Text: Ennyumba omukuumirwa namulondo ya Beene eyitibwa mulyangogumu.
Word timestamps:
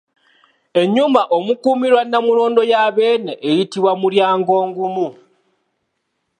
Ennyumba 0.81 1.21
omukuumirwa 1.37 2.01
namulondo 2.05 2.61
ya 2.71 2.81
Beene 2.95 3.33
eyitibwa 3.49 3.91
mulyangogumu. 4.01 5.07